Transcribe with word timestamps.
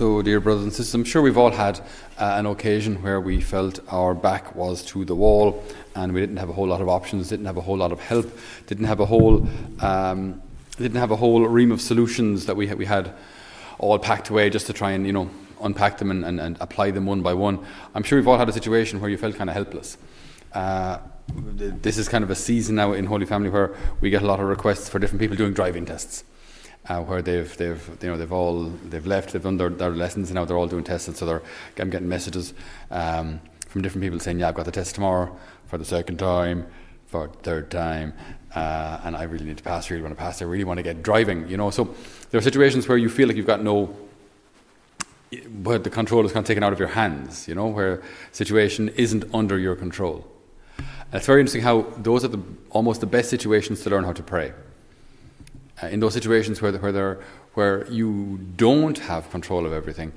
So, 0.00 0.22
dear 0.22 0.40
brothers 0.40 0.62
and 0.62 0.72
sisters, 0.72 0.94
I'm 0.94 1.04
sure 1.04 1.20
we've 1.20 1.36
all 1.36 1.50
had 1.50 1.78
uh, 2.16 2.36
an 2.38 2.46
occasion 2.46 3.02
where 3.02 3.20
we 3.20 3.38
felt 3.38 3.80
our 3.92 4.14
back 4.14 4.56
was 4.56 4.82
to 4.86 5.04
the 5.04 5.14
wall 5.14 5.62
and 5.94 6.14
we 6.14 6.20
didn't 6.20 6.38
have 6.38 6.48
a 6.48 6.54
whole 6.54 6.68
lot 6.68 6.80
of 6.80 6.88
options, 6.88 7.28
didn't 7.28 7.44
have 7.44 7.58
a 7.58 7.60
whole 7.60 7.76
lot 7.76 7.92
of 7.92 8.00
help, 8.00 8.26
didn't 8.66 8.86
have 8.86 9.00
a 9.00 9.04
whole, 9.04 9.46
um, 9.80 10.40
didn't 10.78 10.96
have 10.96 11.10
a 11.10 11.16
whole 11.16 11.46
ream 11.46 11.70
of 11.70 11.82
solutions 11.82 12.46
that 12.46 12.56
we 12.56 12.66
had, 12.66 12.78
we 12.78 12.86
had 12.86 13.12
all 13.78 13.98
packed 13.98 14.30
away 14.30 14.48
just 14.48 14.66
to 14.68 14.72
try 14.72 14.92
and 14.92 15.06
you 15.06 15.12
know 15.12 15.28
unpack 15.60 15.98
them 15.98 16.10
and, 16.10 16.24
and, 16.24 16.40
and 16.40 16.56
apply 16.62 16.92
them 16.92 17.04
one 17.04 17.20
by 17.20 17.34
one. 17.34 17.62
I'm 17.94 18.02
sure 18.02 18.18
we've 18.18 18.26
all 18.26 18.38
had 18.38 18.48
a 18.48 18.54
situation 18.54 19.02
where 19.02 19.10
you 19.10 19.18
felt 19.18 19.36
kind 19.36 19.50
of 19.50 19.54
helpless. 19.54 19.98
Uh, 20.54 20.96
this 21.28 21.98
is 21.98 22.08
kind 22.08 22.24
of 22.24 22.30
a 22.30 22.36
season 22.36 22.76
now 22.76 22.94
in 22.94 23.04
Holy 23.04 23.26
Family 23.26 23.50
where 23.50 23.76
we 24.00 24.08
get 24.08 24.22
a 24.22 24.26
lot 24.26 24.40
of 24.40 24.46
requests 24.46 24.88
for 24.88 24.98
different 24.98 25.20
people 25.20 25.36
doing 25.36 25.52
driving 25.52 25.84
tests 25.84 26.24
uh, 26.88 27.00
where 27.02 27.22
they've 27.22 27.56
they've 27.56 27.98
you 28.02 28.08
know 28.08 28.16
they've 28.16 28.32
all 28.32 28.64
they've 28.64 29.06
left, 29.06 29.32
they've 29.32 29.42
done 29.42 29.56
their, 29.56 29.68
their 29.68 29.90
lessons, 29.90 30.30
and 30.30 30.36
now 30.36 30.44
they're 30.44 30.56
all 30.56 30.66
doing 30.66 30.84
tests, 30.84 31.08
and 31.08 31.16
so 31.16 31.26
they're 31.26 31.42
I'm 31.78 31.90
getting 31.90 32.08
messages 32.08 32.54
um, 32.90 33.40
from 33.68 33.82
different 33.82 34.02
people 34.02 34.18
saying, 34.18 34.38
"Yeah, 34.38 34.48
I've 34.48 34.54
got 34.54 34.64
the 34.64 34.72
test 34.72 34.94
tomorrow 34.94 35.36
for 35.66 35.78
the 35.78 35.84
second 35.84 36.18
time, 36.18 36.66
for 37.06 37.28
the 37.28 37.38
third 37.38 37.70
time, 37.70 38.14
uh, 38.54 39.00
and 39.04 39.16
I 39.16 39.24
really 39.24 39.44
need 39.44 39.58
to 39.58 39.62
pass. 39.62 39.90
Really 39.90 40.02
want 40.02 40.16
to 40.16 40.20
pass. 40.20 40.42
I 40.42 40.46
really 40.46 40.64
want 40.64 40.78
to 40.78 40.82
get 40.82 41.02
driving." 41.02 41.48
You 41.48 41.56
know, 41.56 41.70
so 41.70 41.94
there 42.30 42.38
are 42.38 42.42
situations 42.42 42.88
where 42.88 42.98
you 42.98 43.08
feel 43.08 43.28
like 43.28 43.36
you've 43.36 43.46
got 43.46 43.62
no 43.62 43.94
where 45.62 45.78
the 45.78 45.90
control 45.90 46.26
is 46.26 46.32
kind 46.32 46.42
of 46.42 46.48
taken 46.48 46.64
out 46.64 46.72
of 46.72 46.78
your 46.78 46.88
hands, 46.88 47.46
you 47.46 47.54
know, 47.54 47.68
where 47.68 48.02
situation 48.32 48.88
isn't 48.90 49.24
under 49.32 49.58
your 49.58 49.76
control. 49.76 50.26
And 50.76 51.14
it's 51.14 51.26
very 51.26 51.40
interesting 51.40 51.62
how 51.62 51.82
those 51.98 52.24
are 52.24 52.28
the, 52.28 52.40
almost 52.70 53.00
the 53.00 53.06
best 53.06 53.30
situations 53.30 53.82
to 53.82 53.90
learn 53.90 54.04
how 54.04 54.12
to 54.12 54.22
pray. 54.22 54.52
Uh, 55.82 55.86
in 55.86 56.00
those 56.00 56.14
situations 56.14 56.60
where, 56.60 56.72
where, 56.72 56.92
there, 56.92 57.20
where 57.54 57.86
you 57.90 58.38
don't 58.56 58.98
have 58.98 59.30
control 59.30 59.66
of 59.66 59.72
everything, 59.72 60.12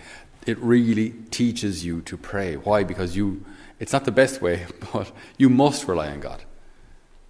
it 0.46 0.58
really 0.60 1.12
teaches 1.32 1.86
you 1.86 2.02
to 2.02 2.18
pray. 2.18 2.56
Why? 2.56 2.84
Because 2.84 3.16
you, 3.16 3.46
it's 3.80 3.94
not 3.94 4.06
the 4.06 4.12
best 4.12 4.42
way, 4.42 4.66
but 4.94 5.12
you 5.38 5.50
must 5.50 5.88
rely 5.88 6.10
on 6.10 6.20
God. 6.20 6.44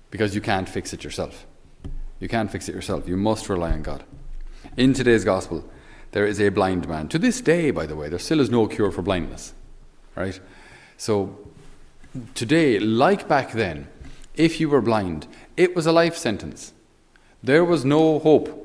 Because 0.09 0.36
you 0.36 0.42
can't 0.42 0.70
fix 0.70 0.94
it 0.94 1.03
yourself. 1.03 1.45
You 2.20 2.28
can't 2.28 2.52
fix 2.52 2.70
it 2.70 2.75
yourself. 2.75 3.08
You 3.08 3.17
must 3.17 3.50
rely 3.50 3.72
on 3.72 3.81
God. 3.81 4.03
In 4.78 4.94
today's 4.94 5.25
gospel, 5.25 5.70
there 6.12 6.25
is 6.25 6.40
a 6.40 6.50
blind 6.50 6.88
man. 6.88 7.08
To 7.09 7.20
this 7.20 7.42
day, 7.42 7.72
by 7.72 7.86
the 7.86 7.95
way, 7.95 8.09
there 8.09 8.20
still 8.20 8.40
is 8.40 8.50
no 8.50 8.68
cure 8.68 8.92
for 8.92 9.02
blindness. 9.02 9.53
Right? 10.16 10.40
So, 10.97 11.38
today, 12.36 12.80
like 12.80 13.28
back 13.28 13.52
then, 13.52 13.88
if 14.36 14.59
you 14.59 14.70
were 14.70 14.81
blind, 14.81 15.28
it 15.58 15.75
was 15.75 15.86
a 15.86 15.92
life 15.92 16.16
sentence. 16.16 16.73
There 17.44 17.66
was 17.66 17.83
no 17.83 18.19
hope. 18.19 18.59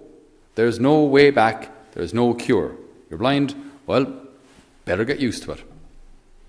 There's 0.54 0.78
no 0.78 1.04
way 1.04 1.30
back. 1.30 1.70
There's 1.92 2.14
no 2.14 2.32
cure. 2.34 2.76
You're 3.10 3.18
blind. 3.18 3.54
Well, 3.86 4.12
better 4.84 5.04
get 5.04 5.18
used 5.18 5.42
to 5.44 5.52
it. 5.52 5.64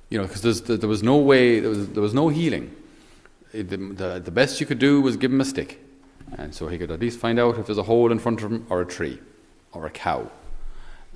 You 0.09 0.19
know, 0.19 0.27
because 0.27 0.61
there 0.61 0.89
was 0.89 1.03
no 1.03 1.17
way, 1.17 1.59
there 1.59 1.69
was, 1.69 1.89
there 1.89 2.01
was 2.01 2.13
no 2.13 2.29
healing. 2.29 2.75
The, 3.51 3.63
the, 3.63 4.21
the 4.23 4.31
best 4.31 4.59
you 4.59 4.65
could 4.65 4.79
do 4.79 5.01
was 5.01 5.17
give 5.17 5.31
him 5.31 5.41
a 5.41 5.45
stick. 5.45 5.83
And 6.37 6.53
so 6.53 6.67
he 6.67 6.77
could 6.77 6.91
at 6.91 6.99
least 6.99 7.19
find 7.19 7.39
out 7.39 7.57
if 7.57 7.65
there's 7.65 7.77
a 7.77 7.83
hole 7.83 8.11
in 8.11 8.19
front 8.19 8.41
of 8.41 8.51
him 8.51 8.65
or 8.69 8.81
a 8.81 8.85
tree 8.85 9.19
or 9.71 9.85
a 9.85 9.89
cow. 9.89 10.29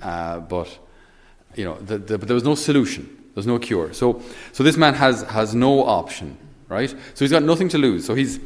Uh, 0.02 0.40
but, 0.40 0.78
you 1.54 1.64
know, 1.64 1.76
the, 1.78 1.98
the, 1.98 2.18
but 2.18 2.28
there 2.28 2.34
was 2.34 2.44
no 2.44 2.54
solution. 2.54 3.08
There's 3.34 3.46
no 3.46 3.58
cure. 3.58 3.92
So, 3.92 4.22
so 4.52 4.62
this 4.62 4.76
man 4.76 4.94
has, 4.94 5.22
has 5.22 5.54
no 5.54 5.84
option, 5.84 6.36
right? 6.68 6.90
So 6.90 7.24
he's 7.24 7.30
got 7.30 7.42
nothing 7.42 7.68
to 7.70 7.78
lose. 7.78 8.04
So 8.04 8.14
he's, 8.14 8.38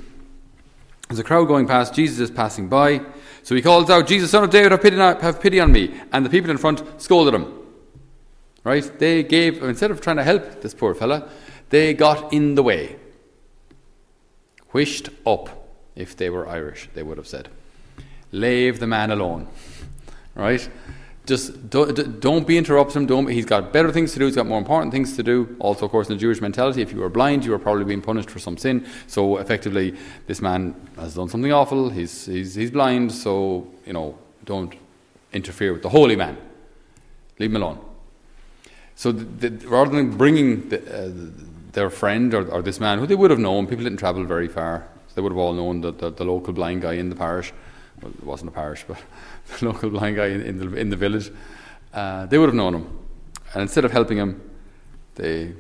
there's 1.09 1.19
a 1.19 1.25
crowd 1.25 1.49
going 1.49 1.67
past, 1.67 1.95
Jesus 1.95 2.19
is 2.19 2.31
passing 2.31 2.69
by. 2.69 3.01
So 3.43 3.55
he 3.55 3.63
calls 3.63 3.89
out, 3.89 4.07
Jesus, 4.07 4.31
son 4.31 4.45
of 4.45 4.51
David, 4.51 4.73
have 4.73 4.83
pity, 4.83 5.01
on, 5.01 5.21
have 5.21 5.41
pity 5.41 5.59
on 5.59 5.73
me. 5.73 5.99
And 6.13 6.25
the 6.25 6.31
people 6.31 6.51
in 6.51 6.59
front 6.59 6.83
scolded 7.01 7.33
him. 7.33 7.55
Right? 8.63 8.99
They 8.99 9.23
gave, 9.23 9.63
instead 9.63 9.91
of 9.91 10.03
trying 10.03 10.17
to 10.17 10.25
help 10.25 10.61
this 10.61 10.75
poor 10.75 10.95
fella, 10.95 11.31
they 11.71 11.95
got 11.95 12.33
in 12.33 12.55
the 12.55 12.63
way. 12.63 12.97
Whished 14.73 15.09
up, 15.27 15.69
if 15.97 16.15
they 16.15 16.29
were 16.29 16.47
Irish, 16.47 16.91
they 16.93 17.03
would 17.03 17.17
have 17.17 17.27
said. 17.27 17.49
Leave 18.31 18.79
the 18.81 18.87
man 18.87 19.11
alone. 19.11 19.49
Right? 20.35 20.69
Just 21.29 21.69
don't, 21.69 22.21
don't 22.21 22.47
be 22.47 22.57
interrupting 22.57 23.03
him. 23.03 23.07
Don't, 23.07 23.29
he's 23.29 23.45
got 23.45 23.73
better 23.73 23.93
things 23.93 24.13
to 24.15 24.19
do. 24.19 24.25
He's 24.25 24.35
got 24.35 24.47
more 24.47 24.59
important 24.59 24.93
things 24.93 25.15
to 25.17 25.23
do. 25.23 25.57
Also, 25.61 25.85
of 25.85 25.93
course, 25.93 26.09
in 26.09 26.17
the 26.17 26.21
Jewish 26.21 26.41
mentality, 26.41 26.81
if 26.81 26.91
you 26.91 27.01
were 27.01 27.11
blind, 27.11 27.45
you 27.45 27.51
were 27.51 27.59
probably 27.59 27.85
being 27.85 28.01
punished 28.01 28.31
for 28.31 28.39
some 28.39 28.57
sin. 28.57 28.87
So, 29.07 29.37
effectively, 29.37 29.95
this 30.27 30.41
man 30.41 30.75
has 30.97 31.15
done 31.15 31.29
something 31.29 31.53
awful. 31.53 31.91
He's, 31.91 32.27
he's, 32.27 32.55
he's 32.55 32.71
blind. 32.71 33.13
So, 33.13 33.69
you 33.85 33.93
know, 33.93 34.19
don't 34.45 34.75
interfere 35.33 35.75
with 35.75 35.83
the 35.83 35.91
holy 35.91 36.17
man. 36.17 36.39
Leave 37.39 37.51
him 37.51 37.63
alone. 37.63 37.79
So, 38.97 39.13
the, 39.13 39.51
the, 39.51 39.69
rather 39.69 39.95
than 39.95 40.17
bringing 40.17 40.71
the, 40.71 40.79
uh, 40.81 41.11
their 41.73 41.91
friend 41.91 42.33
or, 42.33 42.49
or, 42.51 42.63
this 42.63 42.81
man, 42.81 42.99
who 42.99 43.07
they 43.07 43.15
would 43.15 43.31
have 43.31 43.39
known, 43.39 43.67
people 43.67 43.85
didn't 43.85 43.99
travel 43.99 44.25
very 44.25 44.49
far. 44.49 44.89
So 45.09 45.15
they 45.15 45.21
would 45.21 45.33
have 45.33 45.39
all 45.39 45.53
known 45.53 45.83
the, 45.83 45.93
the 45.93 46.25
local 46.25 46.55
blind 46.55 46.83
guy 46.83 46.95
in 46.95 47.11
the 47.11 47.17
parish 47.17 47.53
well, 48.03 48.13
it 48.13 48.25
wasn't 48.25 48.51
a 48.51 48.53
parish, 48.53 48.85
but 48.87 48.99
the 49.59 49.67
local 49.67 49.91
blind 49.91 50.17
guy 50.17 50.27
in, 50.27 50.43
in, 50.43 50.59
the, 50.59 50.77
in 50.77 50.91
the 50.91 50.97
village, 50.97 51.31
uh, 51.93 52.27
they 52.27 52.39
would 52.39 52.49
have 52.49 52.55
known 52.55 52.75
him. 52.75 52.99
And 53.55 53.63
instead 53.63 53.85
of 53.85 53.93
helping 53.93 54.19
him, 54.19 54.41
they 55.15 55.55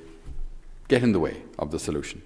get 0.88 1.03
in 1.03 1.12
the 1.12 1.21
way 1.21 1.43
of 1.59 1.71
the 1.71 1.78
solution. 1.78 2.22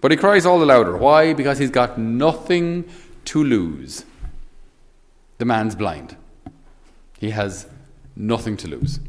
But 0.00 0.10
he 0.10 0.16
cries 0.16 0.46
all 0.46 0.58
the 0.58 0.66
louder. 0.66 0.96
Why? 0.96 1.32
Because 1.32 1.58
he's 1.58 1.70
got 1.70 1.98
nothing 1.98 2.88
to 3.26 3.42
lose. 3.42 4.04
The 5.38 5.44
man's 5.44 5.74
blind. 5.74 6.16
He 7.18 7.30
has 7.30 7.66
nothing 8.14 8.56
to 8.58 8.68
lose. 8.68 9.00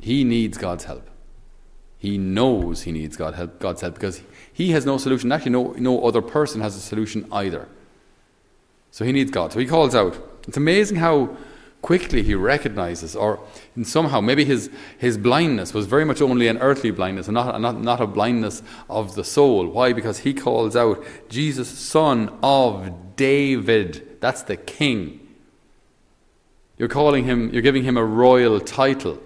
He 0.00 0.24
needs 0.24 0.58
God's 0.58 0.84
help. 0.84 1.08
He 1.98 2.16
knows 2.16 2.82
he 2.82 2.92
needs 2.92 3.16
God 3.16 3.34
help, 3.34 3.58
God's 3.58 3.82
help 3.82 3.94
because 3.94 4.22
he 4.52 4.70
has 4.70 4.86
no 4.86 4.96
solution. 4.96 5.30
Actually, 5.30 5.50
no, 5.52 5.72
no 5.72 6.06
other 6.06 6.22
person 6.22 6.62
has 6.62 6.74
a 6.74 6.80
solution 6.80 7.28
either. 7.30 7.68
So 8.90 9.04
he 9.04 9.12
needs 9.12 9.30
God. 9.30 9.52
So 9.52 9.58
he 9.58 9.66
calls 9.66 9.94
out. 9.94 10.16
It's 10.48 10.56
amazing 10.56 10.96
how 10.96 11.36
quickly 11.82 12.22
he 12.22 12.34
recognizes, 12.34 13.16
or 13.16 13.40
somehow, 13.82 14.20
maybe 14.20 14.44
his, 14.44 14.70
his 14.98 15.16
blindness 15.16 15.72
was 15.72 15.86
very 15.86 16.04
much 16.04 16.20
only 16.20 16.46
an 16.48 16.58
earthly 16.58 16.90
blindness 16.90 17.26
and 17.26 17.34
not, 17.34 17.60
not, 17.60 17.80
not 17.80 18.00
a 18.00 18.06
blindness 18.06 18.62
of 18.90 19.14
the 19.14 19.24
soul. 19.24 19.66
Why? 19.66 19.92
Because 19.92 20.18
he 20.18 20.34
calls 20.34 20.76
out, 20.76 21.02
Jesus, 21.28 21.68
son 21.68 22.36
of 22.42 23.16
David. 23.16 24.20
That's 24.20 24.42
the 24.42 24.56
king. 24.56 25.26
You're 26.76 26.88
calling 26.88 27.24
him, 27.24 27.50
you're 27.52 27.62
giving 27.62 27.84
him 27.84 27.96
a 27.96 28.04
royal 28.04 28.60
title. 28.60 29.18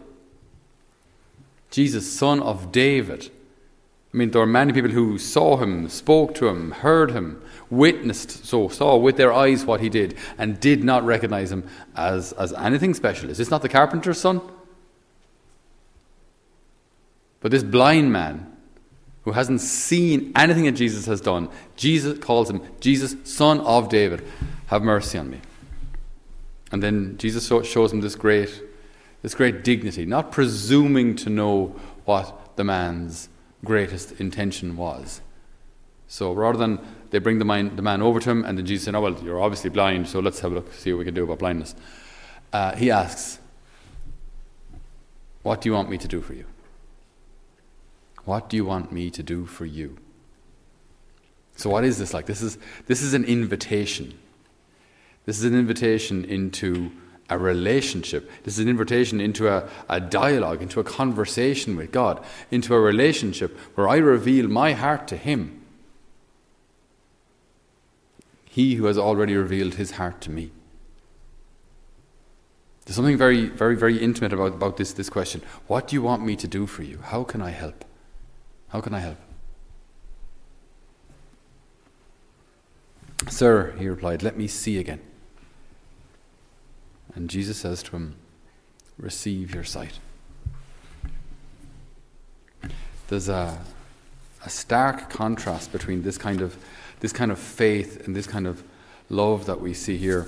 Jesus, 1.70 2.10
son 2.12 2.40
of 2.40 2.70
David. 2.70 3.30
I 4.12 4.16
mean, 4.16 4.30
there 4.30 4.40
were 4.40 4.46
many 4.46 4.72
people 4.72 4.90
who 4.90 5.18
saw 5.18 5.56
him, 5.56 5.88
spoke 5.88 6.36
to 6.36 6.46
him, 6.46 6.70
heard 6.70 7.10
him, 7.10 7.42
witnessed, 7.70 8.44
so 8.44 8.68
saw 8.68 8.96
with 8.96 9.16
their 9.16 9.32
eyes 9.32 9.64
what 9.64 9.80
he 9.80 9.88
did, 9.88 10.16
and 10.38 10.60
did 10.60 10.84
not 10.84 11.04
recognize 11.04 11.50
him 11.50 11.68
as, 11.96 12.32
as 12.32 12.52
anything 12.52 12.94
special. 12.94 13.30
Is 13.30 13.38
this 13.38 13.50
not 13.50 13.62
the 13.62 13.68
carpenter's 13.68 14.20
son? 14.20 14.40
But 17.40 17.50
this 17.50 17.62
blind 17.62 18.12
man 18.12 18.50
who 19.24 19.32
hasn't 19.32 19.60
seen 19.60 20.32
anything 20.36 20.64
that 20.64 20.72
Jesus 20.72 21.06
has 21.06 21.20
done, 21.20 21.48
Jesus 21.76 22.18
calls 22.18 22.48
him, 22.48 22.62
Jesus, 22.80 23.16
son 23.24 23.60
of 23.60 23.88
David, 23.88 24.26
have 24.66 24.82
mercy 24.82 25.18
on 25.18 25.30
me. 25.30 25.40
And 26.72 26.82
then 26.82 27.16
Jesus 27.18 27.46
shows 27.46 27.92
him 27.92 28.00
this 28.00 28.16
great, 28.16 28.62
this 29.22 29.34
great 29.34 29.62
dignity, 29.62 30.04
not 30.06 30.32
presuming 30.32 31.16
to 31.16 31.30
know 31.30 31.76
what 32.04 32.56
the 32.56 32.64
man's 32.64 33.28
greatest 33.64 34.20
intention 34.20 34.76
was. 34.76 35.20
So 36.06 36.32
rather 36.32 36.58
than 36.58 36.78
they 37.14 37.20
bring 37.20 37.38
the 37.38 37.44
man, 37.44 37.76
the 37.76 37.82
man 37.82 38.02
over 38.02 38.18
to 38.18 38.28
him, 38.28 38.44
and 38.44 38.58
then 38.58 38.66
Jesus 38.66 38.86
said, 38.86 38.96
Oh, 38.96 39.00
well, 39.00 39.16
you're 39.22 39.40
obviously 39.40 39.70
blind, 39.70 40.08
so 40.08 40.18
let's 40.18 40.40
have 40.40 40.50
a 40.50 40.56
look, 40.56 40.72
see 40.74 40.92
what 40.92 40.98
we 40.98 41.04
can 41.04 41.14
do 41.14 41.22
about 41.22 41.38
blindness. 41.38 41.76
Uh, 42.52 42.74
he 42.74 42.90
asks, 42.90 43.38
What 45.44 45.60
do 45.60 45.68
you 45.68 45.74
want 45.74 45.88
me 45.88 45.96
to 45.96 46.08
do 46.08 46.20
for 46.20 46.34
you? 46.34 46.44
What 48.24 48.50
do 48.50 48.56
you 48.56 48.64
want 48.64 48.90
me 48.90 49.10
to 49.12 49.22
do 49.22 49.46
for 49.46 49.64
you? 49.64 49.96
So, 51.54 51.70
what 51.70 51.84
is 51.84 51.98
this 51.98 52.12
like? 52.12 52.26
This 52.26 52.42
is, 52.42 52.58
this 52.86 53.00
is 53.00 53.14
an 53.14 53.24
invitation. 53.24 54.18
This 55.24 55.38
is 55.38 55.44
an 55.44 55.54
invitation 55.54 56.24
into 56.24 56.90
a 57.30 57.38
relationship. 57.38 58.28
This 58.42 58.54
is 58.54 58.64
an 58.64 58.68
invitation 58.68 59.20
into 59.20 59.48
a, 59.48 59.68
a 59.88 60.00
dialogue, 60.00 60.62
into 60.62 60.80
a 60.80 60.84
conversation 60.84 61.76
with 61.76 61.92
God, 61.92 62.24
into 62.50 62.74
a 62.74 62.80
relationship 62.80 63.56
where 63.76 63.88
I 63.88 63.98
reveal 63.98 64.48
my 64.48 64.72
heart 64.72 65.06
to 65.08 65.16
Him 65.16 65.63
he 68.54 68.76
who 68.76 68.84
has 68.84 68.96
already 68.96 69.34
revealed 69.34 69.74
his 69.74 69.90
heart 69.92 70.20
to 70.20 70.30
me. 70.30 70.52
There's 72.84 72.94
something 72.94 73.18
very, 73.18 73.48
very, 73.48 73.74
very 73.74 73.98
intimate 73.98 74.32
about, 74.32 74.54
about 74.54 74.76
this, 74.76 74.92
this 74.92 75.10
question. 75.10 75.42
What 75.66 75.88
do 75.88 75.96
you 75.96 76.02
want 76.02 76.24
me 76.24 76.36
to 76.36 76.46
do 76.46 76.68
for 76.68 76.84
you? 76.84 77.00
How 77.02 77.24
can 77.24 77.42
I 77.42 77.50
help? 77.50 77.84
How 78.68 78.80
can 78.80 78.94
I 78.94 79.00
help? 79.00 79.16
Sir, 83.28 83.74
he 83.76 83.88
replied, 83.88 84.22
let 84.22 84.36
me 84.36 84.46
see 84.46 84.78
again. 84.78 85.00
And 87.16 87.28
Jesus 87.28 87.56
says 87.56 87.82
to 87.84 87.96
him, 87.96 88.14
receive 88.96 89.52
your 89.52 89.64
sight. 89.64 89.98
There's 93.08 93.28
a, 93.28 93.58
a 94.44 94.50
stark 94.50 95.08
contrast 95.10 95.72
between 95.72 96.02
this 96.02 96.18
kind 96.18 96.40
of 96.40 96.56
this 97.00 97.12
kind 97.12 97.30
of 97.32 97.38
faith 97.38 98.06
and 98.06 98.14
this 98.14 98.26
kind 98.26 98.46
of 98.46 98.62
love 99.10 99.46
that 99.46 99.60
we 99.60 99.74
see 99.74 99.96
here 99.96 100.26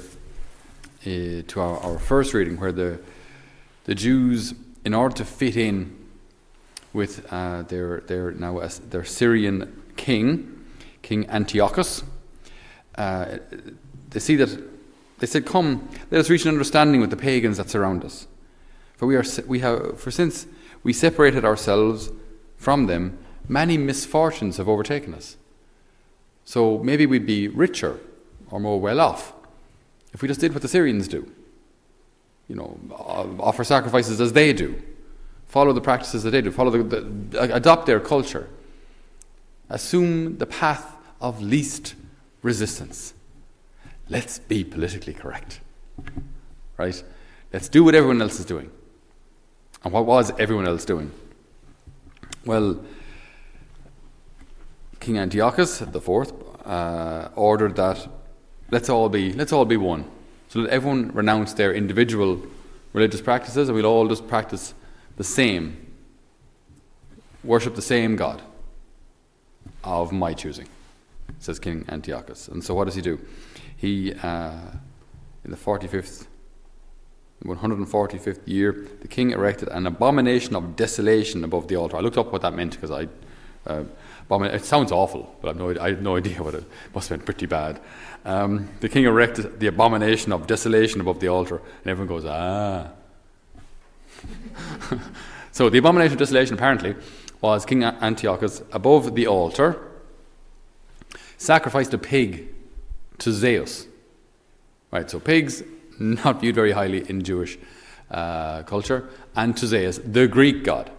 uh, 1.02 1.42
to 1.46 1.60
our, 1.60 1.78
our 1.78 1.98
first 1.98 2.34
reading, 2.34 2.58
where 2.58 2.72
the 2.72 2.98
the 3.84 3.94
Jews, 3.94 4.54
in 4.84 4.94
order 4.94 5.14
to 5.16 5.24
fit 5.24 5.56
in 5.56 5.96
with 6.92 7.26
uh, 7.32 7.62
their 7.62 8.00
their 8.00 8.32
now 8.32 8.60
their 8.90 9.04
Syrian 9.04 9.82
king, 9.96 10.64
King 11.02 11.28
Antiochus, 11.28 12.02
uh, 12.96 13.38
they 14.10 14.20
see 14.20 14.36
that 14.36 14.58
they 15.18 15.26
said, 15.26 15.46
"Come, 15.46 15.88
let 16.10 16.20
us 16.20 16.30
reach 16.30 16.44
an 16.44 16.48
understanding 16.48 17.00
with 17.00 17.10
the 17.10 17.16
pagans 17.16 17.58
that 17.58 17.70
surround 17.70 18.04
us, 18.04 18.26
for 18.96 19.06
we 19.06 19.16
are 19.16 19.24
we 19.46 19.60
have 19.60 20.00
for 20.00 20.10
since 20.10 20.46
we 20.82 20.92
separated 20.92 21.44
ourselves 21.44 22.10
from 22.56 22.86
them, 22.86 23.18
many 23.48 23.76
misfortunes 23.78 24.56
have 24.56 24.68
overtaken 24.68 25.14
us. 25.14 25.36
So 26.44 26.78
maybe 26.78 27.06
we'd 27.06 27.26
be 27.26 27.48
richer 27.48 28.00
or 28.50 28.60
more 28.60 28.80
well 28.80 29.00
off 29.00 29.32
if 30.12 30.22
we 30.22 30.28
just 30.28 30.40
did 30.40 30.52
what 30.52 30.62
the 30.62 30.68
Syrians 30.68 31.08
do. 31.08 31.30
You 32.48 32.56
know, 32.56 32.78
offer 33.40 33.64
sacrifices 33.64 34.20
as 34.20 34.32
they 34.32 34.52
do, 34.52 34.80
follow 35.46 35.72
the 35.72 35.80
practices 35.80 36.22
that 36.22 36.30
they 36.30 36.40
do, 36.40 36.52
follow 36.52 36.70
the, 36.70 37.00
the 37.00 37.54
adopt 37.54 37.86
their 37.86 37.98
culture, 37.98 38.48
assume 39.68 40.38
the 40.38 40.46
path 40.46 40.96
of 41.20 41.42
least 41.42 41.96
resistance. 42.42 43.14
Let's 44.08 44.38
be 44.38 44.62
politically 44.62 45.12
correct, 45.12 45.60
right? 46.76 47.02
Let's 47.52 47.68
do 47.68 47.82
what 47.82 47.94
everyone 47.96 48.22
else 48.22 48.38
is 48.38 48.46
doing. 48.46 48.70
And 49.82 49.92
what 49.92 50.06
was 50.06 50.32
everyone 50.38 50.66
else 50.66 50.84
doing? 50.84 51.10
Well, 52.44 52.84
King 55.06 55.18
Antiochus 55.18 55.78
the 55.78 56.00
fourth 56.00 56.32
uh, 56.66 57.28
ordered 57.36 57.76
that 57.76 58.08
let's 58.72 58.88
all 58.88 59.08
be 59.08 59.32
let's 59.32 59.52
all 59.52 59.64
be 59.64 59.76
one. 59.76 60.04
So 60.48 60.58
let 60.58 60.70
everyone 60.70 61.12
renounce 61.12 61.52
their 61.52 61.72
individual 61.72 62.42
religious 62.92 63.20
practices, 63.20 63.68
and 63.68 63.76
we'll 63.76 63.86
all 63.86 64.08
just 64.08 64.26
practice 64.26 64.74
the 65.16 65.22
same, 65.22 65.76
worship 67.44 67.76
the 67.76 67.82
same 67.82 68.16
God 68.16 68.42
of 69.84 70.10
my 70.10 70.34
choosing, 70.34 70.66
says 71.38 71.60
King 71.60 71.84
Antiochus. 71.88 72.48
And 72.48 72.64
so, 72.64 72.74
what 72.74 72.86
does 72.86 72.96
he 72.96 73.00
do? 73.00 73.20
He, 73.76 74.12
uh, 74.12 74.58
in 75.44 75.52
the 75.52 75.56
forty 75.56 75.86
fifth 75.86 76.26
145th 77.44 78.40
year, 78.46 78.88
the 79.02 79.06
king 79.06 79.30
erected 79.30 79.68
an 79.68 79.86
abomination 79.86 80.56
of 80.56 80.74
desolation 80.74 81.44
above 81.44 81.68
the 81.68 81.76
altar. 81.76 81.96
I 81.96 82.00
looked 82.00 82.18
up 82.18 82.32
what 82.32 82.42
that 82.42 82.54
meant 82.54 82.72
because 82.72 82.90
I. 82.90 83.06
Uh, 83.64 83.84
it 84.30 84.64
sounds 84.64 84.92
awful, 84.92 85.34
but 85.40 85.50
I've 85.50 85.56
no, 85.56 85.80
I 85.80 85.90
no 85.92 86.16
idea 86.16 86.42
what 86.42 86.54
it 86.54 86.64
must 86.94 87.08
have 87.08 87.18
been 87.18 87.24
pretty 87.24 87.46
bad. 87.46 87.80
Um, 88.24 88.68
the 88.80 88.88
king 88.88 89.04
erected 89.04 89.60
the 89.60 89.68
abomination 89.68 90.32
of 90.32 90.46
desolation 90.46 91.00
above 91.00 91.20
the 91.20 91.28
altar, 91.28 91.58
and 91.58 91.86
everyone 91.86 92.08
goes, 92.08 92.24
ah. 92.24 92.88
so 95.52 95.70
the 95.70 95.78
abomination 95.78 96.14
of 96.14 96.18
desolation 96.18 96.54
apparently 96.54 96.96
was 97.40 97.64
King 97.64 97.84
Antiochus 97.84 98.62
above 98.72 99.14
the 99.14 99.26
altar 99.26 99.80
sacrificed 101.36 101.94
a 101.94 101.98
pig 101.98 102.48
to 103.18 103.32
Zeus. 103.32 103.86
Right, 104.90 105.08
so 105.08 105.20
pigs 105.20 105.62
not 105.98 106.40
viewed 106.40 106.54
very 106.54 106.72
highly 106.72 107.08
in 107.08 107.22
Jewish 107.22 107.58
uh, 108.10 108.62
culture, 108.62 109.08
and 109.34 109.56
to 109.56 109.66
Zeus, 109.66 109.98
the 109.98 110.26
Greek 110.26 110.64
god. 110.64 110.90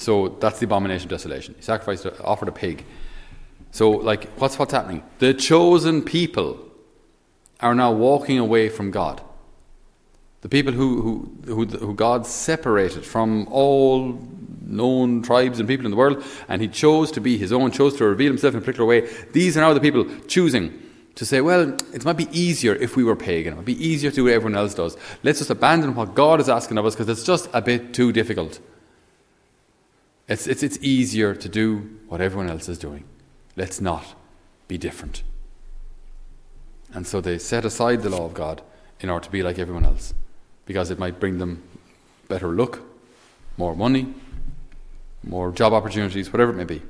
So 0.00 0.28
that's 0.40 0.58
the 0.58 0.64
abomination 0.64 1.06
of 1.06 1.10
desolation. 1.10 1.54
He 1.56 1.62
sacrificed, 1.62 2.06
offered 2.24 2.48
a 2.48 2.52
pig. 2.52 2.84
So, 3.70 3.90
like, 3.90 4.28
what's 4.40 4.58
what's 4.58 4.72
happening? 4.72 5.02
The 5.18 5.34
chosen 5.34 6.02
people 6.02 6.58
are 7.60 7.74
now 7.74 7.92
walking 7.92 8.38
away 8.38 8.68
from 8.68 8.90
God. 8.90 9.20
The 10.40 10.48
people 10.48 10.72
who, 10.72 11.02
who, 11.44 11.54
who, 11.54 11.66
who 11.66 11.94
God 11.94 12.26
separated 12.26 13.04
from 13.04 13.46
all 13.48 14.18
known 14.62 15.22
tribes 15.22 15.58
and 15.58 15.68
people 15.68 15.84
in 15.84 15.90
the 15.90 15.96
world, 15.96 16.24
and 16.48 16.62
He 16.62 16.68
chose 16.68 17.12
to 17.12 17.20
be 17.20 17.36
His 17.36 17.52
own, 17.52 17.70
chose 17.70 17.96
to 17.98 18.04
reveal 18.04 18.28
Himself 18.28 18.54
in 18.54 18.58
a 18.58 18.60
particular 18.62 18.86
way. 18.86 19.08
These 19.32 19.56
are 19.56 19.60
now 19.60 19.74
the 19.74 19.80
people 19.80 20.06
choosing 20.26 20.72
to 21.16 21.26
say, 21.26 21.42
well, 21.42 21.76
it 21.92 22.04
might 22.06 22.16
be 22.16 22.28
easier 22.32 22.74
if 22.74 22.96
we 22.96 23.04
were 23.04 23.16
pagan. 23.16 23.52
It 23.52 23.56
might 23.56 23.64
be 23.66 23.86
easier 23.86 24.10
to 24.10 24.16
do 24.16 24.24
what 24.24 24.32
everyone 24.32 24.56
else 24.56 24.72
does. 24.72 24.96
Let's 25.22 25.40
just 25.40 25.50
abandon 25.50 25.94
what 25.94 26.14
God 26.14 26.40
is 26.40 26.48
asking 26.48 26.78
of 26.78 26.86
us 26.86 26.94
because 26.94 27.10
it's 27.10 27.24
just 27.24 27.50
a 27.52 27.60
bit 27.60 27.92
too 27.92 28.10
difficult. 28.10 28.60
It's, 30.30 30.46
it's, 30.46 30.62
it's 30.62 30.78
easier 30.80 31.34
to 31.34 31.48
do 31.48 31.98
what 32.06 32.20
everyone 32.20 32.48
else 32.48 32.68
is 32.68 32.78
doing. 32.78 33.02
Let's 33.56 33.80
not 33.80 34.14
be 34.68 34.78
different. 34.78 35.24
And 36.94 37.04
so 37.04 37.20
they 37.20 37.36
set 37.36 37.64
aside 37.64 38.02
the 38.02 38.10
law 38.10 38.26
of 38.26 38.32
God 38.32 38.62
in 39.00 39.10
order 39.10 39.24
to 39.24 39.30
be 39.30 39.42
like 39.42 39.58
everyone 39.58 39.84
else 39.84 40.14
because 40.66 40.92
it 40.92 41.00
might 41.00 41.18
bring 41.18 41.38
them 41.38 41.64
better 42.28 42.46
look, 42.46 42.80
more 43.56 43.74
money, 43.74 44.14
more 45.24 45.50
job 45.50 45.72
opportunities, 45.72 46.32
whatever 46.32 46.52
it 46.52 46.56
may 46.56 46.64
be. 46.64 46.80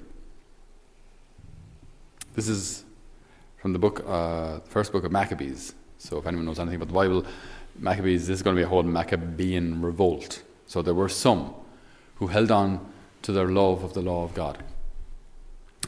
This 2.34 2.46
is 2.46 2.84
from 3.56 3.72
the 3.72 3.78
book, 3.78 4.04
uh, 4.06 4.60
first 4.60 4.92
book 4.92 5.04
of 5.04 5.12
Maccabees. 5.12 5.74
So 5.96 6.18
if 6.18 6.26
anyone 6.26 6.44
knows 6.44 6.58
anything 6.58 6.76
about 6.76 6.88
the 6.88 6.94
Bible, 6.94 7.24
Maccabees, 7.78 8.26
this 8.26 8.36
is 8.36 8.42
going 8.42 8.54
to 8.54 8.60
be 8.60 8.64
a 8.64 8.68
whole 8.68 8.82
Maccabean 8.82 9.80
revolt. 9.80 10.42
So 10.66 10.82
there 10.82 10.94
were 10.94 11.08
some 11.08 11.54
who 12.16 12.26
held 12.26 12.50
on 12.50 12.86
to 13.22 13.32
their 13.32 13.48
love 13.48 13.84
of 13.84 13.94
the 13.94 14.02
law 14.02 14.24
of 14.24 14.34
God 14.34 14.62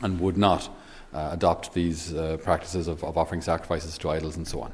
and 0.02 0.20
would 0.20 0.36
not 0.36 0.68
uh, 1.12 1.30
adopt 1.32 1.74
these 1.74 2.14
uh, 2.14 2.38
practices 2.42 2.88
of, 2.88 3.04
of, 3.04 3.18
offering 3.18 3.40
sacrifices 3.40 3.98
to 3.98 4.10
idols 4.10 4.36
and 4.36 4.46
so 4.46 4.62
on. 4.62 4.72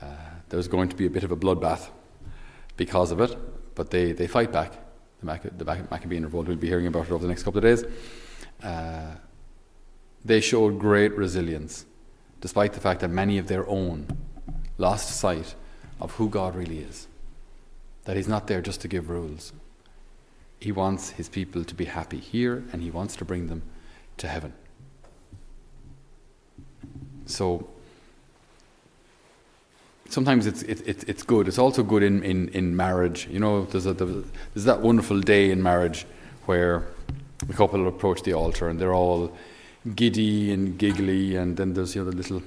Uh, 0.00 0.06
there's 0.48 0.68
going 0.68 0.88
to 0.88 0.96
be 0.96 1.06
a 1.06 1.10
bit 1.10 1.24
of 1.24 1.32
a 1.32 1.36
bloodbath 1.36 1.88
because 2.76 3.10
of 3.10 3.20
it, 3.20 3.36
but 3.74 3.90
they, 3.90 4.12
they 4.12 4.26
fight 4.26 4.52
back. 4.52 4.72
The, 5.20 5.26
Mac- 5.26 5.58
the 5.58 5.64
Maccabean 5.64 6.24
revolt, 6.24 6.46
we'll 6.46 6.56
be 6.56 6.68
hearing 6.68 6.86
about 6.86 7.06
it 7.06 7.12
over 7.12 7.22
the 7.22 7.28
next 7.28 7.42
couple 7.42 7.58
of 7.58 7.64
days. 7.64 7.84
Uh, 8.62 9.14
they 10.24 10.40
showed 10.40 10.78
great 10.78 11.16
resilience, 11.16 11.84
despite 12.40 12.72
the 12.72 12.80
fact 12.80 13.00
that 13.00 13.08
many 13.08 13.38
of 13.38 13.48
their 13.48 13.68
own 13.68 14.06
lost 14.78 15.16
sight 15.16 15.54
of 16.00 16.12
who 16.12 16.28
God 16.28 16.54
really 16.54 16.78
is. 16.78 17.08
That 18.04 18.16
He's 18.16 18.28
not 18.28 18.46
there 18.46 18.60
just 18.60 18.80
to 18.82 18.88
give 18.88 19.08
rules. 19.08 19.52
He 20.64 20.72
wants 20.72 21.10
His 21.10 21.28
people 21.28 21.62
to 21.62 21.74
be 21.74 21.84
happy 21.84 22.18
here, 22.18 22.64
and 22.72 22.80
He 22.80 22.90
wants 22.90 23.16
to 23.16 23.24
bring 23.26 23.48
them 23.48 23.60
to 24.16 24.26
heaven. 24.26 24.54
So, 27.26 27.68
sometimes 30.08 30.46
it's, 30.46 30.62
it, 30.62 30.88
it, 30.88 31.06
it's 31.06 31.22
good. 31.22 31.48
It's 31.48 31.58
also 31.58 31.82
good 31.82 32.02
in, 32.02 32.22
in, 32.22 32.48
in 32.48 32.74
marriage. 32.74 33.28
You 33.30 33.40
know, 33.40 33.66
there's, 33.66 33.84
a, 33.84 33.92
there's 33.92 34.64
that 34.64 34.80
wonderful 34.80 35.20
day 35.20 35.50
in 35.50 35.62
marriage 35.62 36.06
where 36.46 36.86
the 37.46 37.52
couple 37.52 37.86
approach 37.86 38.22
the 38.22 38.32
altar 38.32 38.70
and 38.70 38.80
they're 38.80 38.94
all 38.94 39.36
giddy 39.94 40.50
and 40.50 40.78
giggly, 40.78 41.36
and 41.36 41.58
then 41.58 41.74
there's 41.74 41.94
you 41.94 42.02
know 42.02 42.10
the 42.10 42.16
little. 42.16 42.42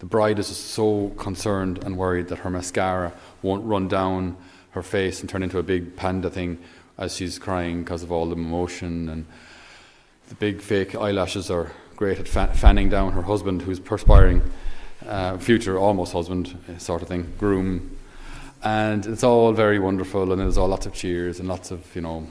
The 0.00 0.06
bride 0.06 0.40
is 0.40 0.48
so 0.48 1.10
concerned 1.10 1.84
and 1.84 1.96
worried 1.96 2.26
that 2.26 2.38
her 2.38 2.50
mascara 2.50 3.12
won't 3.40 3.64
run 3.64 3.86
down 3.86 4.36
her 4.72 4.82
face 4.82 5.20
and 5.20 5.30
turn 5.30 5.44
into 5.44 5.60
a 5.60 5.62
big 5.62 5.94
panda 5.94 6.28
thing 6.28 6.58
as 7.02 7.16
she's 7.16 7.36
crying 7.36 7.82
because 7.82 8.04
of 8.04 8.12
all 8.12 8.26
the 8.26 8.36
emotion 8.36 9.08
and 9.08 9.26
the 10.28 10.36
big 10.36 10.60
fake 10.60 10.94
eyelashes 10.94 11.50
are 11.50 11.72
great 11.96 12.18
at 12.20 12.28
fa- 12.28 12.52
fanning 12.54 12.88
down 12.88 13.12
her 13.12 13.22
husband 13.22 13.60
who's 13.60 13.80
perspiring, 13.80 14.40
uh, 15.08 15.36
future 15.36 15.76
almost 15.76 16.12
husband 16.12 16.56
sort 16.78 17.02
of 17.02 17.08
thing, 17.08 17.32
groom, 17.38 17.98
and 18.62 19.04
it's 19.06 19.24
all 19.24 19.52
very 19.52 19.80
wonderful 19.80 20.30
and 20.30 20.40
there's 20.40 20.56
all 20.56 20.68
lots 20.68 20.86
of 20.86 20.94
cheers 20.94 21.40
and 21.40 21.48
lots 21.48 21.72
of 21.72 21.84
you 21.96 22.02
know 22.02 22.24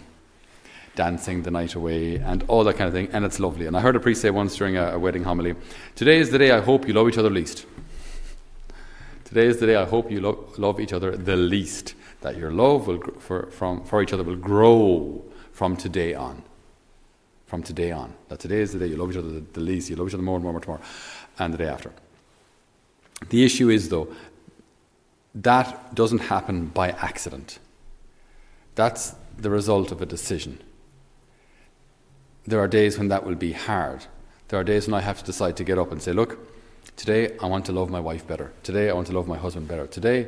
dancing 0.96 1.44
the 1.44 1.52
night 1.52 1.76
away, 1.76 2.16
and 2.16 2.44
all 2.48 2.64
that 2.64 2.78
kind 2.78 2.88
of 2.88 2.94
thing, 2.94 3.10
and 3.12 3.26
it's 3.26 3.40
lovely. 3.40 3.66
And 3.66 3.76
I 3.76 3.82
heard 3.82 3.96
a 3.98 4.00
priest 4.00 4.22
say 4.22 4.30
once 4.30 4.56
during 4.56 4.78
a, 4.78 4.92
a 4.92 5.00
wedding 5.00 5.24
homily 5.24 5.56
Today 5.96 6.18
is 6.18 6.32
the 6.32 6.38
day 6.38 6.52
I 6.52 6.62
hope 6.62 6.88
you 6.88 6.94
love 6.94 7.10
each 7.10 7.18
other 7.18 7.30
least. 7.30 7.66
Today 9.26 9.48
is 9.48 9.60
the 9.60 9.68
day 9.68 9.76
I 9.76 9.86
hope 9.86 10.10
you 10.10 10.22
lo- 10.22 10.46
love 10.58 10.80
each 10.80 10.94
other 10.94 11.12
the 11.12 11.36
least. 11.36 11.96
That 12.22 12.38
your 12.38 12.52
love 12.52 12.88
will 12.88 13.02
for, 13.20 13.48
from, 13.52 13.84
for 13.84 14.02
each 14.02 14.14
other 14.14 14.24
will 14.24 14.36
grow 14.36 15.24
from 15.52 15.76
today 15.76 16.14
on. 16.14 16.44
From 17.48 17.64
today 17.64 17.92
on. 17.92 18.14
That 18.30 18.40
today 18.40 18.62
is 18.62 18.74
the 18.74 18.80
day 18.80 18.88
you 18.88 18.96
love 18.96 19.12
each 19.12 19.18
other 19.18 19.30
the, 19.30 19.44
the 19.54 19.60
least. 19.60 19.90
You 19.90 19.96
love 19.96 20.08
each 20.08 20.14
other 20.14 20.24
more 20.24 20.36
and 20.36 20.44
more 20.44 20.52
and 20.52 20.68
more 20.68 20.78
tomorrow, 20.78 20.84
and 21.40 21.54
the 21.54 21.58
day 21.58 21.68
after. 21.68 21.92
The 23.30 23.44
issue 23.44 23.70
is, 23.70 23.90
though, 23.90 24.08
that 25.36 25.94
doesn't 25.96 26.20
happen 26.20 26.68
by 26.68 26.90
accident. 26.90 27.60
That's 28.76 29.16
the 29.38 29.50
result 29.50 29.92
of 29.92 30.02
a 30.02 30.06
decision 30.06 30.60
there 32.46 32.60
are 32.60 32.68
days 32.68 32.98
when 32.98 33.10
that 33.10 33.26
will 33.26 33.36
be 33.36 33.54
hard. 33.54 34.06
There 34.48 34.60
are 34.60 34.64
days 34.64 34.88
when 34.88 34.96
I 34.96 35.02
have 35.02 35.20
to 35.20 35.26
decide 35.26 35.58
to 35.58 35.64
get 35.64 35.78
up 35.78 35.92
and 35.92 36.02
say, 36.02 36.12
look, 36.14 36.40
today 36.96 37.38
I 37.40 37.46
want 37.46 37.66
to 37.66 37.72
love 37.72 37.90
my 37.90 38.00
wife 38.00 38.28
better. 38.28 38.52
Today 38.64 38.90
I 38.90 38.94
want 38.94 39.08
to 39.08 39.14
love 39.14 39.28
my 39.28 39.38
husband 39.38 39.68
better. 39.68 39.88
Today, 39.88 40.28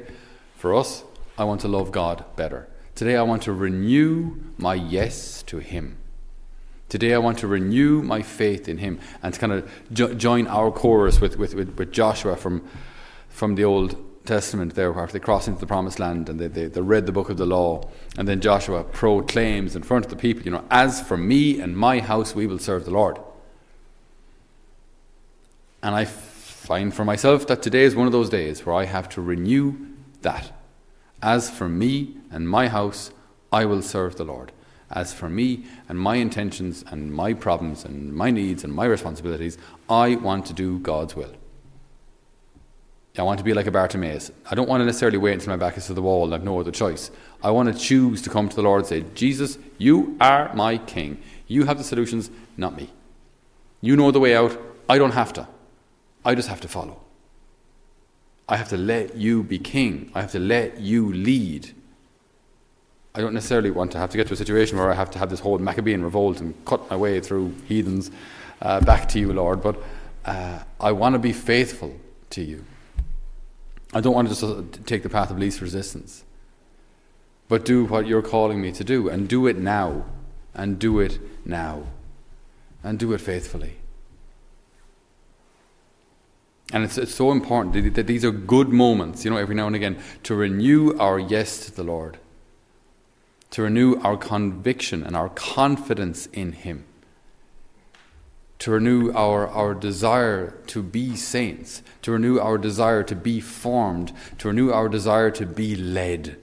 for 0.56 0.74
us, 0.76 1.04
I 1.38 1.44
want 1.44 1.62
to 1.62 1.68
love 1.68 1.92
God 1.92 2.26
better. 2.36 2.68
Today, 2.96 3.16
I 3.16 3.24
want 3.24 3.44
to 3.44 3.54
renew 3.54 4.36
my 4.58 4.76
yes 4.76 5.42
to 5.44 5.58
Him. 5.58 5.98
Today, 6.90 7.14
I 7.14 7.18
want 7.18 7.40
to 7.40 7.48
renew 7.48 8.04
my 8.04 8.22
faith 8.22 8.70
in 8.70 8.78
Him 8.78 9.00
and 9.24 9.34
to 9.34 9.40
kind 9.40 9.52
of 9.52 9.72
jo- 9.92 10.14
join 10.14 10.46
our 10.48 10.72
chorus 10.72 11.20
with, 11.20 11.38
with, 11.38 11.56
with, 11.56 11.76
with, 11.76 11.92
Joshua 11.92 12.36
from, 12.36 12.68
from 13.30 13.56
the 13.56 13.64
Old 13.64 13.96
Testament 14.28 14.76
there, 14.76 14.92
where 14.92 15.08
they 15.08 15.20
cross 15.20 15.48
into 15.48 15.60
the 15.60 15.66
promised 15.66 16.00
land 16.00 16.30
and 16.30 16.40
they, 16.40 16.48
they, 16.48 16.68
they 16.68 16.82
read 16.82 17.08
the 17.08 17.12
book 17.12 17.30
of 17.30 17.38
the 17.38 17.48
law. 17.48 17.90
And 18.16 18.28
then 18.28 18.40
Joshua 18.40 18.84
proclaims 18.84 19.76
in 19.76 19.82
front 19.82 20.06
of 20.06 20.12
the 20.12 20.18
people, 20.18 20.44
you 20.44 20.52
know, 20.52 20.64
as 20.70 21.02
for 21.02 21.18
me 21.18 21.60
and 21.60 21.76
my 21.76 22.00
house, 22.00 22.36
we 22.36 22.46
will 22.46 22.60
serve 22.60 22.86
the 22.86 22.92
Lord. 22.92 23.18
And 25.82 25.96
I 25.96 26.06
find 26.06 26.94
for 26.94 27.04
myself 27.04 27.48
that 27.48 27.64
today 27.64 27.84
is 27.84 27.96
one 27.96 28.06
of 28.06 28.14
those 28.14 28.30
days 28.30 28.66
where 28.66 28.76
I 28.76 28.86
have 28.86 29.10
to 29.10 29.22
renew 29.22 29.76
that. 30.22 30.52
As 31.24 31.50
for 31.50 31.70
me 31.70 32.18
and 32.30 32.50
my 32.50 32.68
house, 32.68 33.12
I 33.50 33.64
will 33.64 33.82
serve 33.82 34.18
the 34.18 34.26
Lord. 34.26 34.52
As 34.92 35.14
for 35.14 35.30
me 35.30 35.64
and 35.88 35.98
my 35.98 36.18
intentions 36.18 36.84
and 36.92 37.14
my 37.14 37.34
problems 37.34 37.86
and 37.86 38.14
my 38.14 38.30
needs 38.30 38.66
and 38.66 38.74
my 38.74 38.86
responsibilities, 38.86 39.58
I 39.90 40.16
want 40.16 40.46
to 40.48 40.54
do 40.54 40.80
God's 40.80 41.16
will. 41.16 41.34
I 43.18 43.24
want 43.24 43.38
to 43.38 43.44
be 43.44 43.54
like 43.54 43.68
a 43.68 43.72
Bartimaeus. 43.72 44.32
I 44.52 44.56
don't 44.56 44.68
want 44.68 44.82
to 44.82 44.86
necessarily 44.86 45.18
wait 45.18 45.34
until 45.34 45.52
my 45.52 45.56
back 45.56 45.78
is 45.78 45.86
to 45.86 45.94
the 45.94 46.02
wall 46.02 46.26
and 46.26 46.36
I've 46.36 46.44
no 46.44 46.60
other 46.60 46.72
choice. 46.72 47.10
I 47.42 47.52
want 47.52 47.74
to 47.74 47.80
choose 47.80 48.22
to 48.24 48.30
come 48.30 48.50
to 48.50 48.56
the 48.56 48.62
Lord 48.62 48.80
and 48.82 48.88
say, 48.88 49.06
Jesus, 49.16 49.58
you 49.78 50.18
are 50.20 50.54
my 50.54 50.78
king. 50.78 51.22
You 51.48 51.64
have 51.66 51.78
the 51.78 51.86
solutions, 51.86 52.32
not 52.58 52.76
me. 52.76 52.90
You 53.80 53.96
know 53.96 54.12
the 54.12 54.20
way 54.20 54.36
out. 54.36 54.60
I 54.90 54.98
don't 54.98 55.12
have 55.12 55.32
to. 55.34 55.48
I 56.26 56.36
just 56.36 56.50
have 56.50 56.60
to 56.62 56.68
follow. 56.68 57.00
I 58.48 58.58
have 58.58 58.70
to 58.70 58.78
let 58.78 59.16
you 59.16 59.44
be 59.44 59.60
king. 59.60 60.12
I 60.14 60.22
have 60.22 60.32
to 60.32 60.40
let 60.40 60.80
you 60.80 61.14
lead. 61.14 61.72
I 63.16 63.22
don't 63.22 63.34
necessarily 63.34 63.72
want 63.72 63.92
to 63.92 63.98
have 64.00 64.10
to 64.10 64.18
get 64.18 64.28
to 64.28 64.34
a 64.34 64.38
situation 64.38 64.78
where 64.78 64.92
I 64.92 64.96
have 64.96 65.12
to 65.12 65.20
have 65.20 65.30
this 65.30 65.40
whole 65.40 65.58
Maccabean 65.60 66.04
revolt 66.04 66.42
and 66.42 66.54
cut 66.66 66.90
my 66.90 66.96
way 66.96 67.20
through 67.20 67.54
heathens 67.68 68.12
uh, 68.62 68.82
back 68.82 69.08
to 69.10 69.20
you, 69.20 69.32
Lord, 69.32 69.62
but 69.62 69.82
uh, 70.26 70.60
I 70.80 70.92
want 70.92 71.14
to 71.14 71.20
be 71.20 71.32
faithful 71.32 71.96
to 72.32 72.42
you. 72.42 72.66
I 73.94 74.02
don't 74.02 74.16
want 74.16 74.30
to 74.30 74.36
just 74.36 74.86
take 74.88 75.04
the 75.04 75.10
path 75.10 75.30
of 75.30 75.38
least 75.38 75.62
resistance, 75.62 76.24
but 77.48 77.64
do 77.64 77.86
what 77.86 78.08
you're 78.08 78.24
calling 78.24 78.60
me 78.60 78.72
to 78.72 78.84
do, 78.84 79.10
and 79.10 79.30
do 79.30 79.46
it 79.46 79.58
now, 79.58 80.06
and 80.56 80.80
do 80.80 81.00
it 81.00 81.20
now, 81.46 81.84
and 82.84 82.98
do 82.98 83.14
it 83.14 83.22
faithfully. 83.22 83.76
And 86.74 86.84
it's, 86.84 86.98
it's 86.98 87.14
so 87.14 87.32
important 87.32 87.94
that 87.94 88.08
these 88.08 88.26
are 88.26 88.32
good 88.32 88.70
moments, 88.70 89.24
you 89.24 89.30
know, 89.30 89.38
every 89.38 89.54
now 89.54 89.68
and 89.68 89.76
again, 89.76 90.02
to 90.24 90.34
renew 90.34 90.98
our 90.98 91.20
yes 91.20 91.68
to 91.68 91.72
the 91.72 91.84
Lord, 91.84 92.18
to 93.52 93.62
renew 93.62 94.02
our 94.02 94.18
conviction 94.18 95.04
and 95.04 95.16
our 95.16 95.30
confidence 95.30 96.26
in 96.34 96.54
Him, 96.54 96.86
to 98.58 98.72
renew 98.72 99.14
our, 99.14 99.48
our 99.48 99.76
desire 99.76 100.58
to 100.66 100.82
be 100.82 101.16
saints, 101.16 101.84
to 102.02 102.12
renew 102.12 102.40
our 102.40 102.58
desire 102.58 103.04
to 103.04 103.16
be 103.16 103.40
formed, 103.40 104.12
to 104.40 104.48
renew 104.48 104.72
our 104.72 104.90
desire 104.90 105.30
to 105.30 105.46
be 105.46 105.76
led. 105.76 106.38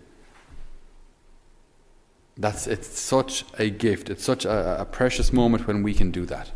That's, 2.36 2.68
it's 2.68 3.00
such 3.00 3.44
a 3.58 3.68
gift. 3.68 4.08
It's 4.08 4.24
such 4.24 4.44
a, 4.44 4.82
a 4.82 4.84
precious 4.84 5.32
moment 5.32 5.66
when 5.66 5.82
we 5.82 5.92
can 5.92 6.12
do 6.12 6.24
that. 6.26 6.52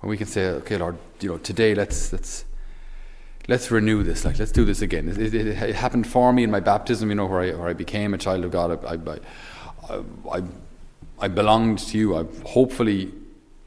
And 0.00 0.10
we 0.10 0.16
can 0.16 0.26
say, 0.26 0.46
okay, 0.48 0.76
Lord, 0.76 0.96
you 1.20 1.30
know, 1.30 1.38
today 1.38 1.74
let's 1.74 2.12
let's 2.12 2.44
let's 3.48 3.70
renew 3.70 4.02
this. 4.02 4.24
Like, 4.24 4.38
let's 4.38 4.52
do 4.52 4.64
this 4.64 4.82
again. 4.82 5.08
It, 5.08 5.34
it, 5.34 5.46
it 5.46 5.74
happened 5.74 6.06
for 6.06 6.32
me 6.32 6.44
in 6.44 6.50
my 6.50 6.60
baptism, 6.60 7.08
you 7.08 7.16
know, 7.16 7.26
where 7.26 7.40
I 7.40 7.50
where 7.52 7.68
I 7.68 7.72
became 7.72 8.14
a 8.14 8.18
child 8.18 8.44
of 8.44 8.50
God. 8.50 8.84
I 8.84 9.18
I, 9.92 10.38
I, 10.38 10.42
I 11.18 11.28
belonged 11.28 11.78
to 11.80 11.98
you. 11.98 12.16
I 12.16 12.24
hopefully, 12.46 13.12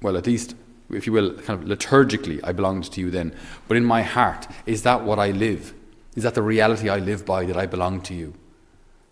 well, 0.02 0.16
at 0.16 0.26
least, 0.26 0.56
if 0.90 1.06
you 1.06 1.14
will, 1.14 1.34
kind 1.34 1.62
of 1.62 1.68
liturgically, 1.68 2.40
I 2.44 2.54
belonged 2.54 2.92
to 2.92 3.02
you 3.02 3.12
then. 3.12 3.36
But 3.68 3.78
in 3.78 3.84
my 3.86 4.04
heart, 4.04 4.48
is 4.66 4.84
that 4.84 5.04
what 5.04 5.20
I 5.20 5.32
live? 5.32 5.74
Is 6.16 6.24
that 6.24 6.36
the 6.36 6.42
reality 6.42 6.90
I 6.90 7.00
live 7.00 7.26
by? 7.26 7.46
That 7.46 7.58
I 7.58 7.66
belong 7.66 8.02
to 8.02 8.14
you? 8.14 8.34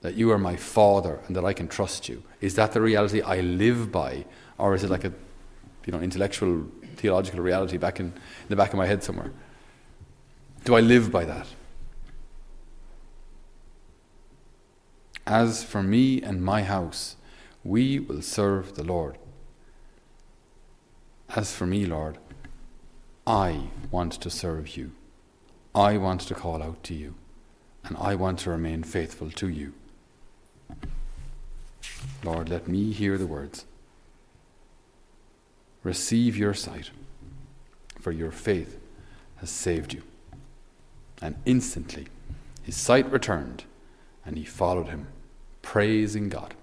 That 0.01 0.15
you 0.15 0.31
are 0.31 0.37
my 0.37 0.55
Father 0.55 1.19
and 1.27 1.35
that 1.35 1.43
I 1.43 1.53
can 1.53 1.67
trust 1.67 2.07
you? 2.07 2.23
Is 2.39 2.55
that 2.55 2.71
the 2.71 2.81
reality 2.81 3.21
I 3.21 3.41
live 3.41 3.91
by, 3.91 4.25
or 4.57 4.73
is 4.73 4.83
it 4.83 4.89
like 4.89 5.03
a, 5.03 5.11
you 5.85 5.91
know, 5.91 5.99
intellectual 5.99 6.65
theological 6.99 7.41
reality 7.41 7.77
back 7.77 7.99
in, 7.99 8.07
in 8.07 8.49
the 8.49 8.55
back 8.55 8.71
of 8.71 8.77
my 8.77 8.85
head 8.85 9.03
somewhere. 9.03 9.31
Do 10.65 10.75
I 10.75 10.81
live 10.81 11.11
by 11.11 11.25
that? 11.25 11.47
As 15.25 15.63
for 15.63 15.81
me 15.81 16.21
and 16.21 16.43
my 16.43 16.63
house, 16.63 17.15
we 17.63 17.99
will 17.99 18.21
serve 18.21 18.75
the 18.75 18.83
Lord. 18.83 19.17
As 21.29 21.55
for 21.55 21.65
me, 21.65 21.85
Lord, 21.85 22.17
I 23.25 23.69
want 23.91 24.13
to 24.13 24.29
serve 24.29 24.75
you. 24.75 24.91
I 25.75 25.97
want 25.97 26.21
to 26.21 26.33
call 26.33 26.63
out 26.63 26.83
to 26.85 26.93
you. 26.93 27.15
And 27.83 27.95
I 27.97 28.15
want 28.15 28.39
to 28.39 28.49
remain 28.49 28.83
faithful 28.83 29.29
to 29.31 29.47
you. 29.47 29.73
Lord, 32.23 32.49
let 32.49 32.67
me 32.67 32.91
hear 32.91 33.17
the 33.17 33.27
words 33.27 33.65
Receive 35.89 36.37
your 36.37 36.53
sight, 36.53 36.91
for 37.99 38.11
your 38.11 38.29
faith 38.29 38.77
has 39.37 39.49
saved 39.49 39.91
you. 39.91 40.03
And 41.19 41.35
instantly 41.47 42.05
his 42.61 42.77
sight 42.77 43.11
returned, 43.11 43.63
and 44.23 44.37
he 44.37 44.43
followed 44.43 44.89
him, 44.89 45.07
praising 45.63 46.29
God. 46.29 46.53